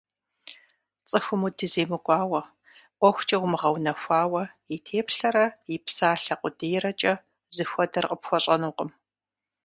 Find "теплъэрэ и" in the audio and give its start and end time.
4.85-5.75